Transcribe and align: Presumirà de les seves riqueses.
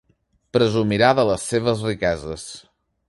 Presumirà 0.57 1.09
de 1.19 1.25
les 1.31 1.45
seves 1.51 1.85
riqueses. 1.91 2.49